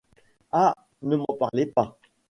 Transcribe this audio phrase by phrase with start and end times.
[0.51, 0.73] Ah!
[1.03, 1.99] ne m’en parlez pas!